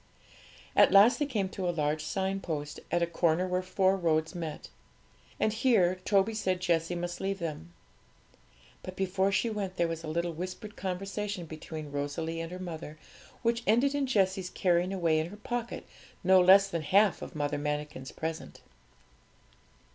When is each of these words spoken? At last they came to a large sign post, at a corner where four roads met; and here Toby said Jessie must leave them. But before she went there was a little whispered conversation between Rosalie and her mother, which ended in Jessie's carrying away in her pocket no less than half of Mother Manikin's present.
At 0.75 0.91
last 0.91 1.19
they 1.19 1.27
came 1.27 1.47
to 1.49 1.69
a 1.69 1.69
large 1.69 2.03
sign 2.03 2.39
post, 2.39 2.79
at 2.89 3.03
a 3.03 3.05
corner 3.05 3.47
where 3.47 3.61
four 3.61 3.95
roads 3.95 4.33
met; 4.33 4.67
and 5.39 5.53
here 5.53 5.93
Toby 6.05 6.33
said 6.33 6.59
Jessie 6.59 6.95
must 6.95 7.21
leave 7.21 7.37
them. 7.37 7.71
But 8.81 8.95
before 8.95 9.31
she 9.31 9.47
went 9.51 9.75
there 9.75 9.87
was 9.87 10.03
a 10.03 10.07
little 10.07 10.33
whispered 10.33 10.75
conversation 10.75 11.45
between 11.45 11.91
Rosalie 11.91 12.41
and 12.41 12.51
her 12.51 12.57
mother, 12.57 12.97
which 13.43 13.61
ended 13.67 13.93
in 13.93 14.07
Jessie's 14.07 14.49
carrying 14.49 14.91
away 14.91 15.19
in 15.19 15.27
her 15.27 15.37
pocket 15.37 15.85
no 16.23 16.41
less 16.41 16.67
than 16.67 16.81
half 16.81 17.21
of 17.21 17.35
Mother 17.35 17.59
Manikin's 17.59 18.11
present. 18.11 18.61